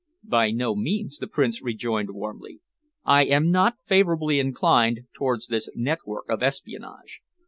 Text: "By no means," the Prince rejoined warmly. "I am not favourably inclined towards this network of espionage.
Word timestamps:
"By 0.27 0.49
no 0.49 0.73
means," 0.75 1.19
the 1.19 1.27
Prince 1.27 1.61
rejoined 1.61 2.09
warmly. 2.09 2.59
"I 3.05 3.23
am 3.25 3.51
not 3.51 3.75
favourably 3.85 4.39
inclined 4.39 5.01
towards 5.13 5.45
this 5.45 5.69
network 5.75 6.27
of 6.27 6.41
espionage. 6.41 7.21